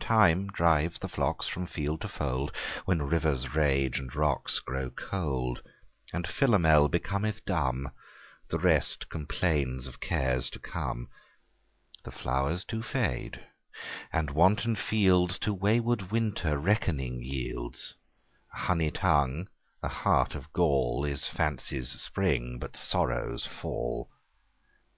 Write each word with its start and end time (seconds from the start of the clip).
Time 0.00 0.46
drives 0.48 0.98
the 0.98 1.10
flocks 1.10 1.46
from 1.46 1.66
field 1.66 2.00
to 2.00 2.08
fold, 2.08 2.50
When 2.86 3.02
rivers 3.02 3.54
rage 3.54 3.98
and 3.98 4.16
rocks 4.16 4.58
grow 4.58 4.88
cold; 4.88 5.60
And 6.10 6.26
Philomel 6.26 6.88
becometh 6.88 7.44
dumb; 7.44 7.90
The 8.48 8.58
rest 8.58 9.10
complains 9.10 9.86
of 9.86 10.00
cares 10.00 10.48
to 10.48 10.58
come. 10.58 11.10
The 12.02 12.10
flowers 12.12 12.64
do 12.64 12.80
fade, 12.80 13.42
and 14.10 14.30
wanton 14.30 14.74
fields 14.74 15.38
To 15.40 15.52
wayward 15.52 16.10
winter 16.10 16.56
reckoning 16.58 17.22
yields: 17.22 17.94
A 18.54 18.58
honey 18.60 18.90
tongue, 18.90 19.48
a 19.82 19.88
heart 19.88 20.34
of 20.34 20.50
gall, 20.54 21.04
Is 21.04 21.28
fancy's 21.28 21.90
spring, 22.00 22.58
but 22.58 22.74
sorrow's 22.74 23.46
fall. 23.46 24.08